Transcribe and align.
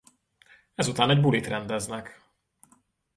Ezután 0.75 1.09
egy 1.09 1.21
bulit 1.21 1.45
rendeznek. 1.47 2.29